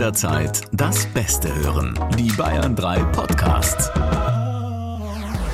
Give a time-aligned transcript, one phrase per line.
[0.00, 1.92] jederzeit das Beste hören.
[2.18, 3.90] Die Bayern 3 Podcasts.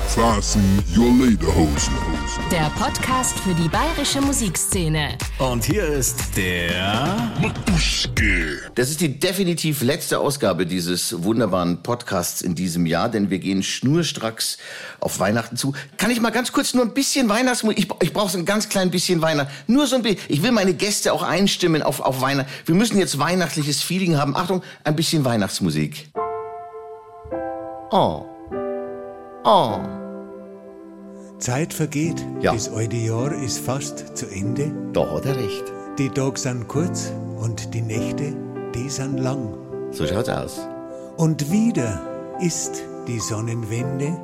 [0.07, 2.06] Fasten your Lederhosen.
[2.51, 5.17] Der Podcast für die bayerische Musikszene.
[5.37, 8.59] Und hier ist der Matuschke.
[8.75, 13.63] Das ist die definitiv letzte Ausgabe dieses wunderbaren Podcasts in diesem Jahr, denn wir gehen
[13.63, 14.57] schnurstracks
[15.01, 15.73] auf Weihnachten zu.
[15.97, 17.79] Kann ich mal ganz kurz nur ein bisschen Weihnachtsmusik?
[17.79, 19.51] Ich, ich brauche so ein ganz klein bisschen Weihnachten.
[19.67, 20.19] Nur so ein bisschen.
[20.29, 22.49] Ich will meine Gäste auch einstimmen auf, auf Weihnachten.
[22.65, 24.37] Wir müssen jetzt weihnachtliches Feeling haben.
[24.37, 26.09] Achtung, ein bisschen Weihnachtsmusik.
[27.91, 28.25] Oh.
[29.43, 30.06] Oh.
[31.39, 32.53] Zeit vergeht, Ja.
[32.53, 34.71] das alte Jahr ist fast zu Ende.
[34.93, 35.63] Da hat er recht.
[35.97, 38.33] Die Tage sind kurz und die Nächte,
[38.73, 39.53] die sind lang.
[39.91, 40.59] So schaut's aus.
[41.17, 42.01] Und wieder
[42.39, 44.17] ist die Sonnenwende.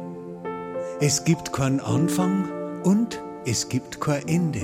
[1.00, 2.46] Es gibt keinen Anfang
[2.84, 4.62] und es gibt kein Ende.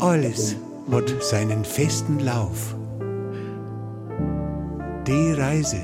[0.00, 0.56] Alles
[0.90, 2.74] hat seinen festen Lauf.
[5.06, 5.80] Die Reise,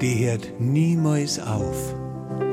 [0.00, 1.94] die hört niemals auf.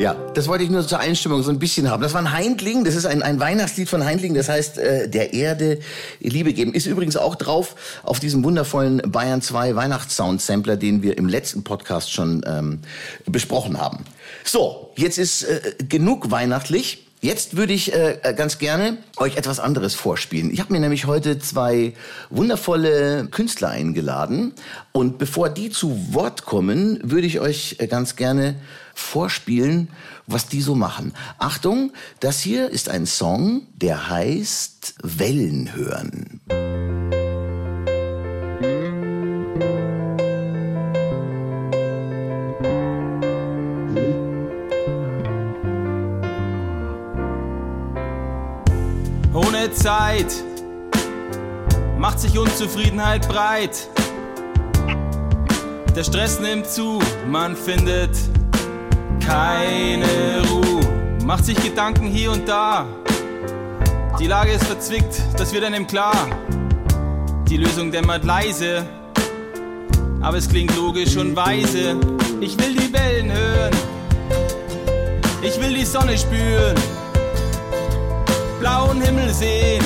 [0.02, 2.02] Ja, das wollte ich nur zur Einstimmung so ein bisschen haben.
[2.02, 5.34] Das war ein Heindling, das ist ein, ein Weihnachtslied von Heindling, das heißt äh, der
[5.34, 5.80] Erde
[6.20, 6.74] Liebe geben.
[6.74, 12.12] Ist übrigens auch drauf auf diesem wundervollen Bayern 2 Weihnachtssound-Sampler, den wir im letzten Podcast
[12.12, 12.80] schon ähm,
[13.28, 14.06] besprochen haben.
[14.44, 17.06] So, jetzt ist äh, genug weihnachtlich.
[17.23, 20.50] Jetzt würde ich äh, ganz gerne euch etwas anderes vorspielen.
[20.52, 21.94] Ich habe mir nämlich heute zwei
[22.31, 24.53] wundervolle Künstler eingeladen
[24.91, 28.55] und bevor die zu Wort kommen, würde ich euch äh, ganz gerne
[28.95, 29.89] vorspielen,
[30.25, 31.13] was die so machen.
[31.38, 36.31] Achtung, das hier ist ein Song, der heißt Wellen hören.
[49.82, 50.32] Zeit
[51.98, 53.90] macht sich Unzufriedenheit breit.
[55.96, 58.16] Der Stress nimmt zu, man findet
[59.26, 60.06] keine
[60.52, 60.81] Ruhe.
[61.25, 62.86] Macht sich Gedanken hier und da.
[64.20, 66.28] Die Lage ist verzwickt, das wird einem klar.
[67.50, 68.86] Die Lösung dämmert leise,
[70.22, 71.96] aber es klingt logisch und weise.
[72.40, 73.75] Ich will die Wellen hören,
[75.41, 76.75] ich will die Sonne spüren
[78.61, 79.83] blauen Himmel sehen,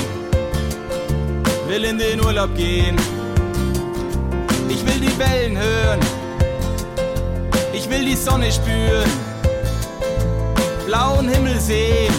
[1.69, 2.97] will in den Urlaub gehen.
[4.67, 5.99] Ich will die Wellen hören,
[7.73, 9.09] ich will die Sonne spüren,
[10.85, 12.13] blauen Himmel sehen,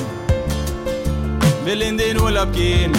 [1.67, 2.93] will in den Urlaub gehen.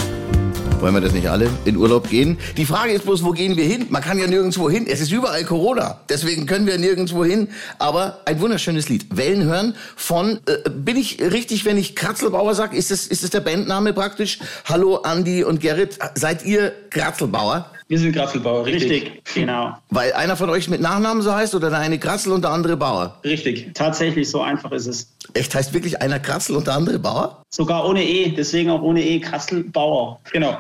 [0.80, 2.38] Wollen wir das nicht alle in Urlaub gehen?
[2.56, 3.88] Die Frage ist bloß, wo gehen wir hin?
[3.90, 4.86] Man kann ja nirgendwo hin.
[4.88, 6.02] Es ist überall Corona.
[6.08, 7.50] Deswegen können wir nirgendwo hin.
[7.80, 9.08] Aber ein wunderschönes Lied.
[9.10, 12.78] Wellen hören von, äh, bin ich richtig, wenn ich Kratzelbauer sage?
[12.78, 14.38] Ist das, ist das der Bandname praktisch?
[14.66, 15.98] Hallo Andi und Gerrit.
[16.14, 17.72] Seid ihr Kratzelbauer?
[17.90, 18.92] Wir sind Grasselbauer, richtig.
[18.92, 19.78] Richtig, genau.
[19.90, 22.76] Weil einer von euch mit Nachnamen so heißt oder der eine Kratzel und der andere
[22.76, 23.18] Bauer?
[23.24, 23.72] Richtig.
[23.76, 25.14] Tatsächlich, so einfach ist es.
[25.34, 27.44] Echt heißt wirklich einer Kratzel und der andere Bauer?
[27.50, 30.20] Sogar ohne E, deswegen auch ohne E, Kastelbauer.
[30.34, 30.58] Genau.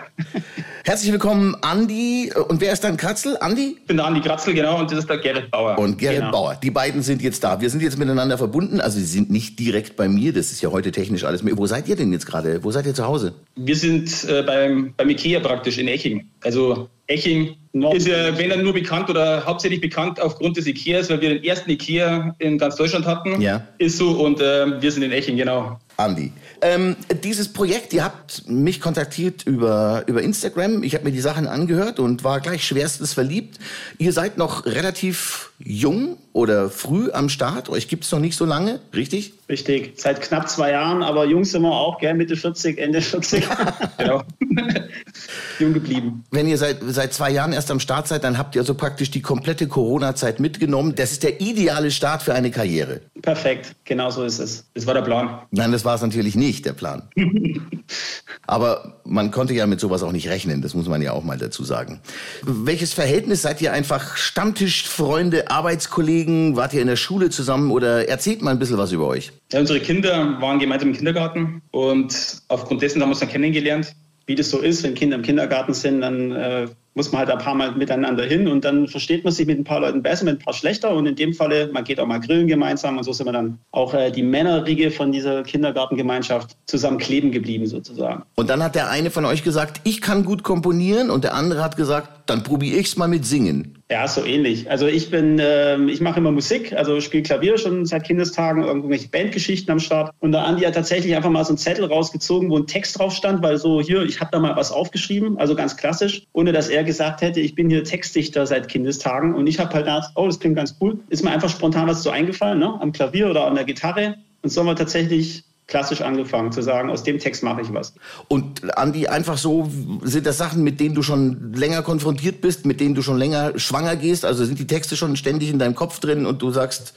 [0.86, 2.32] Herzlich willkommen, Andi.
[2.48, 3.36] Und wer ist dann Kratzel?
[3.42, 3.76] Andi?
[3.82, 5.78] Ich bin der Andi Kratzel, genau, und das ist der Gerrit Bauer.
[5.78, 6.32] Und Gerrit Genau.
[6.32, 6.56] Bauer.
[6.64, 7.60] Die beiden sind jetzt da.
[7.60, 8.80] Wir sind jetzt miteinander verbunden.
[8.80, 10.32] Also sie sind nicht direkt bei mir.
[10.32, 11.44] Das ist ja heute technisch alles.
[11.44, 11.58] mehr.
[11.58, 12.64] Wo seid ihr denn jetzt gerade?
[12.64, 13.34] Wo seid ihr zu Hause?
[13.58, 16.30] Wir sind äh, beim, beim Ikea praktisch in Eching.
[16.42, 17.56] Also Eching
[17.94, 21.44] ist ja, wenn dann nur bekannt oder hauptsächlich bekannt aufgrund des Ikeas, weil wir den
[21.44, 23.40] ersten Ikea in ganz Deutschland hatten.
[23.42, 23.66] Ja.
[23.78, 25.80] Ist so und äh, wir sind in Eching, genau.
[25.98, 26.32] Andi.
[26.62, 30.84] Ähm, dieses Projekt, ihr habt mich kontaktiert über, über Instagram.
[30.84, 33.58] Ich habe mir die Sachen angehört und war gleich schwerstens verliebt.
[33.98, 37.70] Ihr seid noch relativ jung oder früh am Start.
[37.70, 39.34] Euch gibt's noch nicht so lange, richtig?
[39.50, 43.48] Richtig, seit knapp zwei Jahren, aber Jungs sind wir auch, gell, Mitte 40, Ende 40.
[43.98, 44.24] genau.
[45.60, 46.24] Jung geblieben.
[46.32, 49.10] Wenn ihr seit, seit zwei Jahren erst am Start seid, dann habt ihr also praktisch
[49.10, 50.94] die komplette Corona-Zeit mitgenommen.
[50.96, 53.02] Das ist der ideale Start für eine Karriere.
[53.22, 54.66] Perfekt, genau so ist es.
[54.74, 55.42] Das war der Plan.
[55.52, 57.04] Nein, das war es natürlich nicht, der Plan.
[58.46, 61.38] Aber man konnte ja mit sowas auch nicht rechnen, das muss man ja auch mal
[61.38, 62.02] dazu sagen.
[62.44, 66.56] Welches Verhältnis seid ihr einfach Stammtischfreunde, Arbeitskollegen?
[66.56, 69.32] Wart ihr in der Schule zusammen oder erzählt mal ein bisschen was über euch?
[69.52, 73.96] Ja, unsere Kinder waren gemeinsam im Kindergarten und aufgrund dessen haben wir uns dann kennengelernt.
[74.26, 76.68] Wie das so ist, wenn Kinder im Kindergarten sind, dann äh,
[76.98, 79.64] muss man halt ein paar Mal miteinander hin und dann versteht man sich mit ein
[79.64, 82.20] paar Leuten besser, mit ein paar schlechter und in dem Falle, man geht auch mal
[82.20, 86.98] grillen gemeinsam und so sind wir dann auch äh, die Männerriege von dieser Kindergartengemeinschaft zusammen
[86.98, 88.24] kleben geblieben sozusagen.
[88.34, 91.64] Und dann hat der eine von euch gesagt, ich kann gut komponieren und der andere
[91.64, 93.78] hat gesagt, dann probiere ich's mal mit Singen.
[93.90, 94.70] Ja, so ähnlich.
[94.70, 99.08] Also ich bin, ähm, ich mache immer Musik, also spiele Klavier schon seit Kindestagen, irgendwelche
[99.08, 100.14] Bandgeschichten am Start.
[100.20, 103.14] Und der Andi hat tatsächlich einfach mal so einen Zettel rausgezogen, wo ein Text drauf
[103.14, 106.68] stand, weil so hier, ich habe da mal was aufgeschrieben, also ganz klassisch, ohne dass
[106.68, 110.26] er gesagt hätte, ich bin hier Textdichter seit Kindestagen und ich habe halt gedacht, oh,
[110.26, 111.00] das klingt ganz cool.
[111.08, 112.78] Ist mir einfach spontan was so eingefallen, ne?
[112.82, 114.16] am Klavier oder an der Gitarre.
[114.42, 117.94] Und so haben wir tatsächlich klassisch angefangen zu sagen, aus dem Text mache ich was.
[118.30, 119.70] Und Andi, einfach so,
[120.02, 123.60] sind das Sachen, mit denen du schon länger konfrontiert bist, mit denen du schon länger
[123.60, 124.24] schwanger gehst?
[124.24, 126.94] Also sind die Texte schon ständig in deinem Kopf drin und du sagst,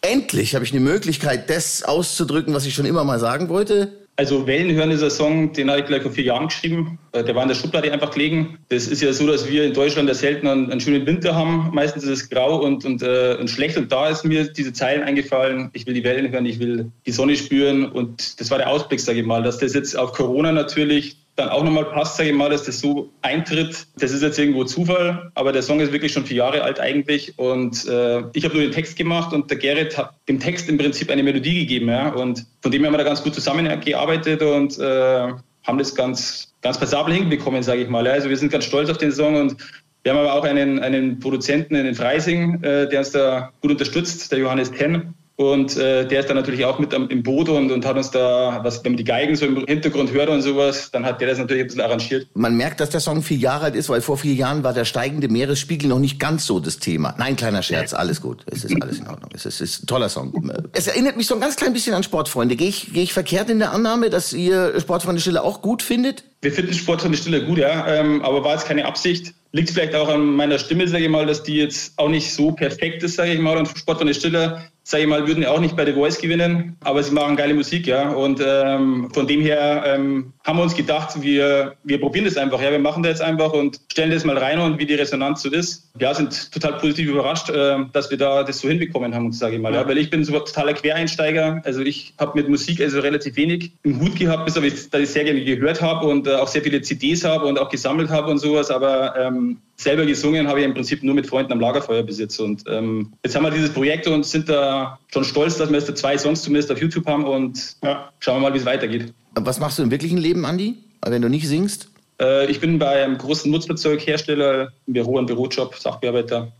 [0.00, 4.03] endlich habe ich eine Möglichkeit, das auszudrücken, was ich schon immer mal sagen wollte?
[4.16, 7.00] Also Wellenhören ist ein Song, den habe ich gleich vor vier Jahren geschrieben.
[7.10, 8.58] Äh, der war in der Schublade einfach gelegen.
[8.68, 11.70] Das ist ja so, dass wir in Deutschland ja selten einen, einen schönen Winter haben.
[11.72, 13.76] Meistens ist es grau und, und, äh, und schlecht.
[13.76, 15.70] Und da ist mir diese Zeilen eingefallen.
[15.72, 17.86] Ich will die Wellen hören, ich will die Sonne spüren.
[17.86, 19.42] Und das war der Ausblick, sage ich mal.
[19.42, 22.78] Dass das jetzt auf Corona natürlich dann auch nochmal passt, sage ich mal, dass das
[22.78, 23.86] so eintritt.
[23.96, 27.36] Das ist jetzt irgendwo Zufall, aber der Song ist wirklich schon vier Jahre alt eigentlich
[27.38, 30.78] und äh, ich habe nur den Text gemacht und der Gerrit hat dem Text im
[30.78, 34.78] Prinzip eine Melodie gegeben, ja, und von dem haben wir da ganz gut zusammengearbeitet und
[34.78, 35.32] äh,
[35.64, 38.06] haben das ganz, ganz passabel hinbekommen, sage ich mal.
[38.06, 38.12] Ja.
[38.12, 39.56] Also wir sind ganz stolz auf den Song und
[40.02, 44.30] wir haben aber auch einen, einen Produzenten in Freising, äh, der uns da gut unterstützt,
[44.30, 45.14] der Johannes Ten.
[45.36, 48.10] Und äh, der ist dann natürlich auch mit am, im Boot und, und hat uns
[48.12, 51.28] da, was, wenn man die Geigen so im Hintergrund hört und sowas, dann hat der
[51.28, 52.28] das natürlich ein bisschen arrangiert.
[52.34, 54.84] Man merkt, dass der Song vier Jahre alt ist, weil vor vier Jahren war der
[54.84, 57.14] steigende Meeresspiegel noch nicht ganz so das Thema.
[57.18, 58.44] Nein, kleiner Scherz, alles gut.
[58.46, 59.30] Es ist alles in Ordnung.
[59.34, 60.32] Es ist, ist ein toller Song.
[60.72, 62.54] Es erinnert mich so ein ganz klein bisschen an Sportfreunde.
[62.54, 66.22] Gehe ich, geh ich verkehrt in der Annahme, dass ihr Sportfreunde Stille auch gut findet?
[66.44, 69.32] Wir finden Sportfreunde Stille gut, ja, ähm, aber war jetzt keine Absicht.
[69.52, 72.52] Liegt vielleicht auch an meiner Stimme, sage ich mal, dass die jetzt auch nicht so
[72.52, 73.56] perfekt ist, sage ich mal.
[73.56, 77.02] Und Sportfreunde Stille sage ich mal, würden ja auch nicht bei The Voice gewinnen, aber
[77.02, 78.10] sie machen geile Musik, ja.
[78.10, 82.60] Und ähm, von dem her ähm, haben wir uns gedacht, wir, wir probieren das einfach,
[82.60, 82.70] ja.
[82.70, 85.50] Wir machen das jetzt einfach und stellen das mal rein und wie die Resonanz so
[85.50, 85.90] ist.
[85.98, 89.62] Ja, sind total positiv überrascht, äh, dass wir da das so hinbekommen haben, sage ich
[89.62, 89.72] mal.
[89.72, 89.88] Ja.
[89.88, 91.62] Weil ich bin so totaler Quereinsteiger.
[91.64, 95.08] Also ich habe mit Musik also relativ wenig im Hut gehabt, bis ich, dass ich
[95.08, 98.30] sehr gerne gehört habe und äh, auch sehr viele CDs habe und auch gesammelt habe
[98.30, 98.70] und sowas.
[98.70, 102.64] Aber ähm, selber gesungen habe ich im Prinzip nur mit Freunden am Lagerfeuer bis Und
[102.68, 106.18] ähm, jetzt haben wir dieses Projekt und sind da schon stolz, dass wir jetzt zwei
[106.18, 109.12] Songs zumindest auf YouTube haben und ja, schauen wir mal, wie es weitergeht.
[109.34, 111.88] Was machst du im wirklichen Leben, Andi, wenn du nicht singst?
[112.20, 116.52] Äh, ich bin bei einem großen Nutzfahrzeughersteller im Büro, ein Bürojob, Sachbearbeiter.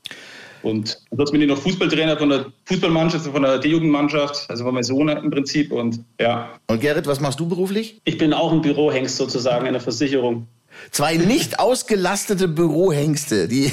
[0.64, 4.82] Und ansonsten bin ich noch Fußballtrainer von der Fußballmannschaft, von der D-Jugendmannschaft, also von meinem
[4.82, 5.70] Sohn im Prinzip.
[5.70, 6.50] Und ja.
[6.66, 8.00] Und Gerrit, was machst du beruflich?
[8.04, 10.46] Ich bin auch ein Bürohengst sozusagen in der Versicherung.
[10.90, 13.72] Zwei nicht ausgelastete Bürohengste, die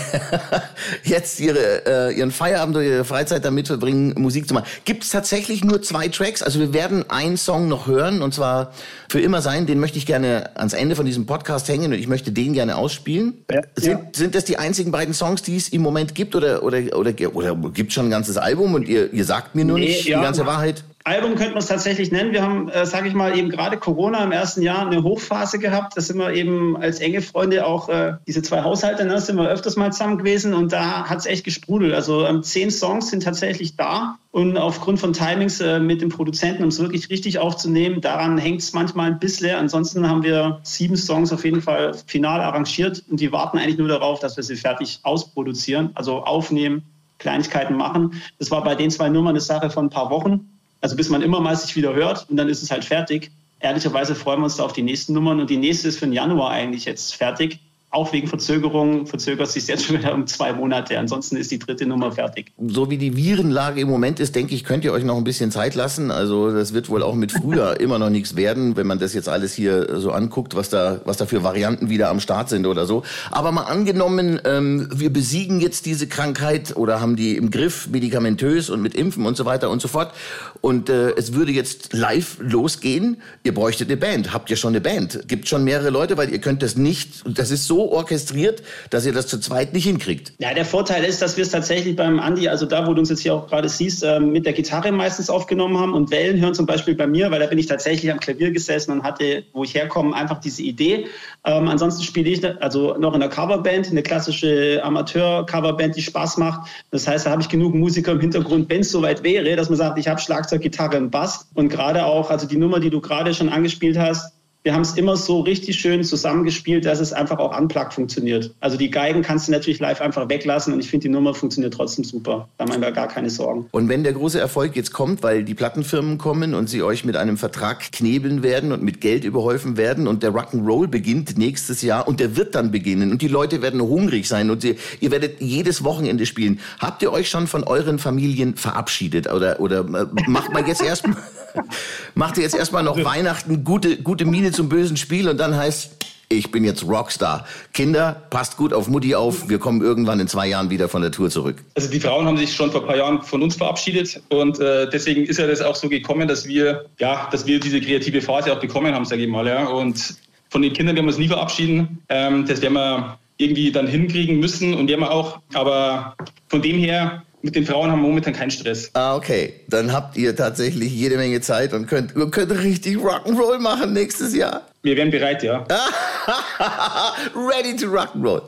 [1.04, 4.66] jetzt ihre, äh, ihren Feierabend oder ihre Freizeit damit verbringen, Musik zu machen.
[4.86, 6.42] Gibt es tatsächlich nur zwei Tracks?
[6.42, 8.74] Also wir werden einen Song noch hören und zwar
[9.10, 9.68] für immer sein.
[9.68, 12.76] Den möchte ich gerne ans Ende von diesem Podcast hängen und ich möchte den gerne
[12.76, 13.46] ausspielen.
[13.52, 14.10] Ja, sind, ja.
[14.14, 17.56] sind das die einzigen beiden Songs, die es im Moment gibt oder, oder, oder, oder
[17.72, 20.18] gibt es schon ein ganzes Album und ihr, ihr sagt mir nur nee, nicht ja,
[20.18, 20.84] die ganze Wahrheit?
[21.04, 22.32] Album könnte man es tatsächlich nennen.
[22.32, 25.98] Wir haben, äh, sage ich mal, eben gerade Corona im ersten Jahr eine Hochphase gehabt.
[25.98, 29.50] Da sind wir eben als enge Freunde auch, äh, diese zwei Haushalte, ne, sind wir
[29.50, 31.94] öfters mal zusammen gewesen und da hat es echt gesprudelt.
[31.94, 36.64] Also ähm, zehn Songs sind tatsächlich da und aufgrund von Timings äh, mit dem Produzenten,
[36.64, 39.56] um es wirklich richtig aufzunehmen, daran hängt es manchmal ein bisschen.
[39.56, 43.88] Ansonsten haben wir sieben Songs auf jeden Fall final arrangiert und die warten eigentlich nur
[43.88, 46.84] darauf, dass wir sie fertig ausproduzieren, also aufnehmen,
[47.18, 48.22] Kleinigkeiten machen.
[48.40, 50.51] Das war bei den zwei Nummern eine Sache von ein paar Wochen.
[50.82, 53.32] Also bis man immer mal sich wieder hört und dann ist es halt fertig.
[53.60, 56.14] Ehrlicherweise freuen wir uns da auf die nächsten Nummern und die nächste ist für den
[56.14, 57.60] Januar eigentlich jetzt fertig
[57.92, 60.98] auch wegen Verzögerung verzögert sich jetzt schon wieder um zwei Monate.
[60.98, 62.54] Ansonsten ist die dritte Nummer fertig.
[62.66, 65.52] So wie die Virenlage im Moment ist, denke ich, könnt ihr euch noch ein bisschen
[65.52, 66.10] Zeit lassen.
[66.10, 69.28] Also das wird wohl auch mit früher immer noch nichts werden, wenn man das jetzt
[69.28, 72.86] alles hier so anguckt, was da, was da für Varianten wieder am Start sind oder
[72.86, 73.04] so.
[73.30, 78.70] Aber mal angenommen, ähm, wir besiegen jetzt diese Krankheit oder haben die im Griff, medikamentös
[78.70, 80.14] und mit Impfen und so weiter und so fort.
[80.62, 83.18] Und äh, es würde jetzt live losgehen.
[83.44, 84.34] Ihr bräuchtet eine Band.
[84.34, 85.28] Habt ihr schon eine Band?
[85.28, 89.14] Gibt schon mehrere Leute, weil ihr könnt das nicht, das ist so orchestriert, dass ihr
[89.14, 90.34] das zu zweit nicht hinkriegt.
[90.40, 93.10] Ja, der Vorteil ist, dass wir es tatsächlich beim Andi, also da, wo du uns
[93.10, 96.54] jetzt hier auch gerade siehst, ähm, mit der Gitarre meistens aufgenommen haben und Wellen hören
[96.54, 99.64] zum Beispiel bei mir, weil da bin ich tatsächlich am Klavier gesessen und hatte, wo
[99.64, 101.08] ich herkomme, einfach diese Idee.
[101.46, 106.70] Ähm, ansonsten spiele ich also noch in einer Coverband, eine klassische Amateur-Coverband, die Spaß macht.
[106.92, 109.78] Das heißt, da habe ich genug Musiker im Hintergrund, wenn es soweit wäre, dass man
[109.78, 111.48] sagt, ich habe Schlagzeug, Gitarre und Bass.
[111.54, 114.34] Und gerade auch, also die Nummer, die du gerade schon angespielt hast,
[114.64, 118.54] wir haben es immer so richtig schön zusammengespielt, dass es einfach auch unplugged funktioniert.
[118.60, 121.74] Also die Geigen kannst du natürlich live einfach weglassen und ich finde, die Nummer funktioniert
[121.74, 122.48] trotzdem super.
[122.58, 123.66] Da haben wir gar keine Sorgen.
[123.72, 127.16] Und wenn der große Erfolg jetzt kommt, weil die Plattenfirmen kommen und sie euch mit
[127.16, 132.08] einem Vertrag knebeln werden und mit Geld überhäufen werden und der Rock'n'Roll beginnt nächstes Jahr
[132.08, 135.42] und der wird dann beginnen und die Leute werden hungrig sein und ihr, ihr werdet
[135.42, 136.60] jedes Wochenende spielen.
[136.80, 141.18] Habt ihr euch schon von euren Familien verabschiedet oder, oder äh, macht man jetzt erstmal...
[142.16, 145.98] Macht ihr jetzt erstmal noch Weihnachten, gute, gute Miene zum bösen Spiel und dann heißt
[146.32, 147.46] ich bin jetzt Rockstar.
[147.74, 149.50] Kinder, passt gut auf Mutti auf.
[149.50, 151.58] Wir kommen irgendwann in zwei Jahren wieder von der Tour zurück.
[151.76, 154.90] Also die Frauen haben sich schon vor ein paar Jahren von uns verabschiedet und äh,
[154.90, 158.54] deswegen ist ja das auch so gekommen, dass wir, ja, dass wir diese kreative Phase
[158.54, 159.46] auch bekommen haben, sage ich mal.
[159.46, 159.68] Ja.
[159.68, 160.16] Und
[160.50, 162.02] von den Kindern werden wir uns nie verabschieden.
[162.10, 165.40] Ähm, das werden wir irgendwie dann hinkriegen müssen und werden wir auch.
[165.54, 166.16] Aber
[166.48, 168.92] von dem her mit den Frauen haben wir momentan keinen Stress.
[168.94, 169.54] Ah, okay.
[169.68, 174.68] Dann habt ihr tatsächlich jede Menge Zeit und könnt, könnt richtig Rock'n'Roll machen nächstes Jahr.
[174.84, 175.66] Wir wären bereit, ja.
[177.36, 178.44] Ready to Rock'n'Roll.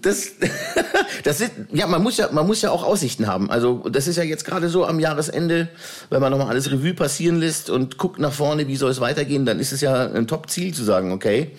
[0.00, 0.32] Das,
[1.24, 3.50] das sind, ja, man muss ja, man muss ja auch Aussichten haben.
[3.50, 5.68] Also, das ist ja jetzt gerade so am Jahresende,
[6.10, 9.46] wenn man nochmal alles Revue passieren lässt und guckt nach vorne, wie soll es weitergehen,
[9.46, 11.52] dann ist es ja ein Top-Ziel zu sagen, okay,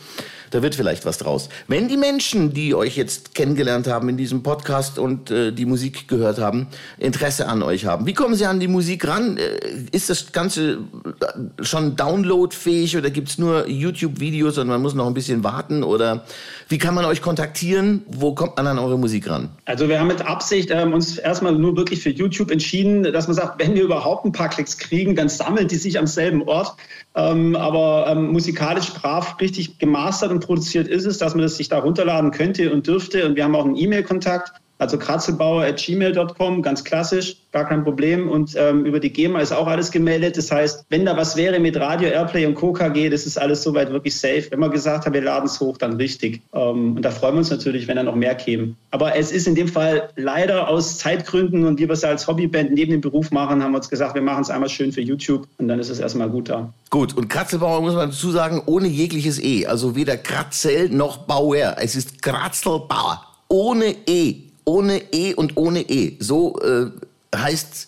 [0.52, 1.50] da wird vielleicht was draus.
[1.68, 6.08] Wenn die Menschen, die euch jetzt kennengelernt haben in diesem Podcast und äh, die Musik
[6.08, 9.38] gehört haben, Interesse an euch haben, wie kommen sie an die Musik ran?
[9.38, 9.60] Äh,
[9.92, 15.14] ist das Ganze äh, schon downloadfähig oder gibt's nur YouTube-Videos und man muss noch ein
[15.14, 15.84] bisschen warten?
[15.84, 16.26] Oder
[16.68, 18.04] wie kann man euch kontaktieren?
[18.08, 19.50] Wo kommt man an eure Musik ran?
[19.66, 23.36] Also wir haben mit Absicht ähm, uns erstmal nur wirklich für YouTube entschieden, dass man
[23.36, 26.76] sagt, wenn wir überhaupt ein paar Klicks kriegen, dann sammeln die sich am selben Ort.
[27.16, 31.68] Ähm, aber ähm, musikalisch brav, richtig gemastert und produziert ist es, dass man das sich
[31.68, 33.26] da runterladen könnte und dürfte.
[33.26, 34.54] Und wir haben auch einen E-Mail-Kontakt.
[34.80, 38.30] Also kratzelbauer.gmail.com, ganz klassisch, gar kein Problem.
[38.30, 40.38] Und ähm, über die GEMA ist auch alles gemeldet.
[40.38, 43.92] Das heißt, wenn da was wäre mit Radio, Airplay und KKG, das ist alles soweit
[43.92, 44.46] wirklich safe.
[44.50, 46.42] Wenn wir gesagt haben, wir laden es hoch, dann richtig.
[46.54, 48.78] Ähm, und da freuen wir uns natürlich, wenn da noch mehr kämen.
[48.92, 52.72] Aber es ist in dem Fall leider aus Zeitgründen und wie wir es als Hobbyband
[52.72, 55.46] neben dem Beruf machen, haben wir uns gesagt, wir machen es einmal schön für YouTube
[55.58, 56.72] und dann ist es erstmal gut da.
[56.90, 59.66] Gut, und Kratzelbauer muss man dazu sagen, ohne jegliches E.
[59.66, 61.76] Also weder Kratzel noch Bauer.
[61.80, 63.26] Es ist Kratzelbauer.
[63.50, 66.16] Ohne E ohne E und ohne E.
[66.20, 66.92] So äh,
[67.36, 67.88] heißt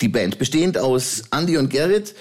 [0.00, 2.14] die Band, bestehend aus Andy und Gerrit,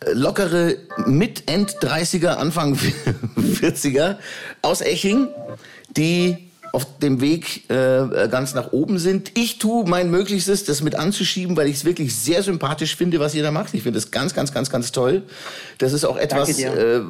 [0.00, 2.74] äh, lockere mit End 30er, Anfang
[3.36, 4.18] 40er
[4.60, 5.28] aus Eching,
[5.96, 9.32] die auf dem Weg äh, ganz nach oben sind.
[9.34, 13.34] Ich tue mein Möglichstes, das mit anzuschieben, weil ich es wirklich sehr sympathisch finde, was
[13.34, 13.74] ihr da macht.
[13.74, 15.22] Ich finde es ganz, ganz, ganz, ganz toll.
[15.78, 17.00] Das ist auch etwas, äh,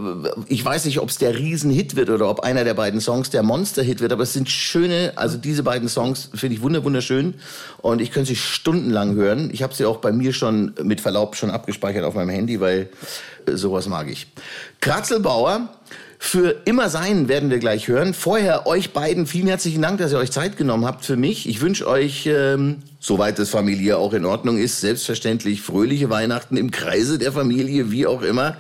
[0.48, 3.42] ich weiß nicht, ob es der Riesenhit wird oder ob einer der beiden Songs der
[3.42, 7.34] Monster-Hit wird, aber es sind schöne, also diese beiden Songs finde ich wunderschön
[7.78, 9.50] und ich könnte sie stundenlang hören.
[9.52, 12.88] Ich habe sie auch bei mir schon mit Verlaub schon abgespeichert auf meinem Handy, weil
[13.46, 14.26] äh, sowas mag ich.
[14.80, 15.68] Kratzelbauer
[16.18, 18.14] für immer sein werden wir gleich hören.
[18.14, 21.49] Vorher euch beiden vielen herzlichen Dank, dass ihr euch Zeit genommen habt für mich.
[21.49, 26.70] Ich wünsche euch, ähm, soweit das Familie auch in Ordnung ist, selbstverständlich fröhliche Weihnachten im
[26.70, 28.56] Kreise der Familie, wie auch immer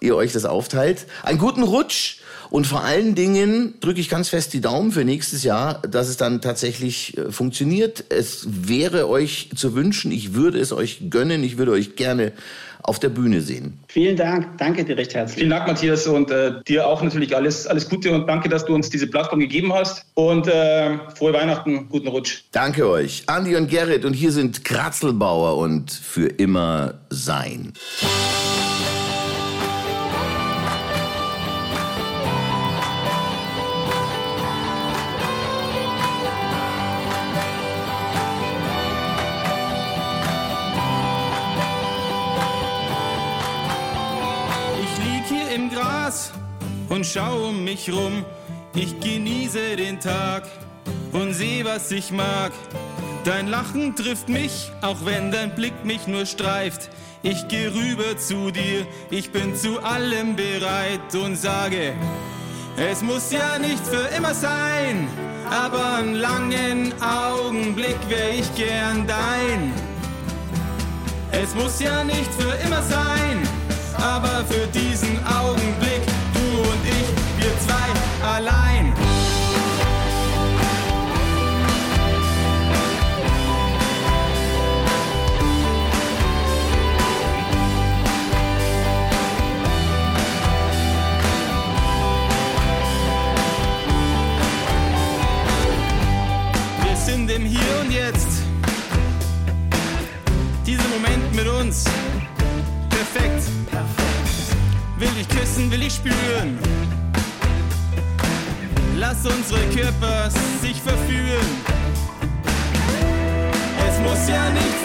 [0.00, 1.06] ihr euch das aufteilt.
[1.22, 2.18] Einen guten Rutsch
[2.50, 6.16] und vor allen Dingen drücke ich ganz fest die Daumen für nächstes Jahr, dass es
[6.16, 8.04] dann tatsächlich äh, funktioniert.
[8.08, 12.32] Es wäre euch zu wünschen, ich würde es euch gönnen, ich würde euch gerne
[12.86, 13.78] auf der Bühne sehen.
[13.88, 15.38] Vielen Dank, danke dir recht herzlich.
[15.38, 18.74] Vielen Dank, Matthias, und äh, dir auch natürlich alles, alles Gute und danke, dass du
[18.74, 20.04] uns diese Plattform gegeben hast.
[20.14, 22.44] Und äh, frohe Weihnachten, guten Rutsch.
[22.52, 27.72] Danke euch, Andi und Gerrit, und hier sind Kratzelbauer und für immer sein.
[46.88, 48.24] Und schau um mich rum.
[48.74, 50.44] Ich genieße den Tag
[51.12, 52.52] und seh, was ich mag.
[53.24, 56.90] Dein Lachen trifft mich, auch wenn dein Blick mich nur streift.
[57.22, 61.94] Ich geh rüber zu dir, ich bin zu allem bereit und sage,
[62.76, 65.08] es muss ja nicht für immer sein,
[65.50, 69.72] aber einen langen Augenblick wär ich gern dein.
[71.32, 73.42] Es muss ja nicht für immer sein,
[73.98, 75.85] aber für diesen Augenblick
[78.26, 79.05] allein.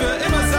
[0.02, 0.51] Für immer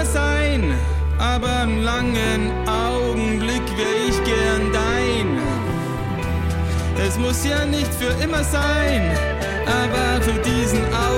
[0.00, 0.74] immer sein,
[1.18, 5.38] aber einen langen Augenblick wär ich gern dein.
[7.06, 9.10] Es muss ja nicht für immer sein,
[9.66, 11.09] aber für diesen Augenblick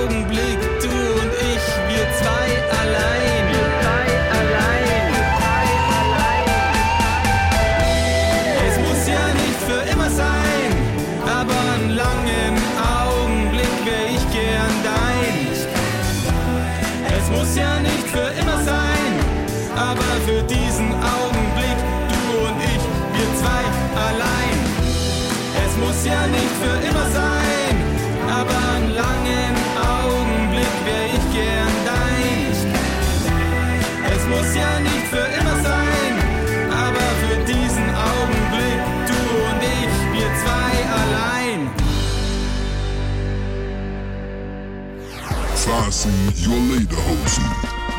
[46.03, 47.45] Fasten your lederhosen.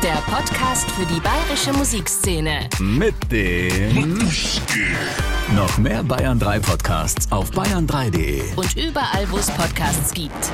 [0.03, 2.69] Der Podcast für die bayerische Musikszene.
[2.79, 4.19] Mit dem
[5.55, 8.43] noch mehr Bayern 3 Podcasts auf bayern3.de.
[8.55, 10.51] Und überall, wo es Podcasts gibt.